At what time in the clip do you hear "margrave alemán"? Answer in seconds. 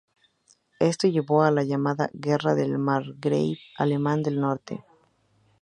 2.79-4.23